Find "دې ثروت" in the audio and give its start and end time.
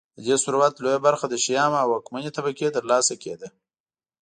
0.27-0.73